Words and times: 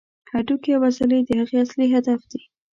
هډوکي 0.31 0.71
او 0.75 0.81
عضلې 0.87 1.19
د 1.25 1.29
هغې 1.39 1.57
اصلي 1.65 1.87
هدف 1.95 2.21
دي. 2.31 2.41